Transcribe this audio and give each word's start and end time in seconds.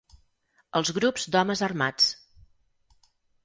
Els 0.79 0.93
grups 0.95 1.29
d'homes 1.37 1.63
armats. 1.69 2.11